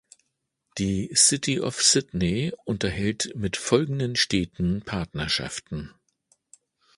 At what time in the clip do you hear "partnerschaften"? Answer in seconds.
4.81-5.93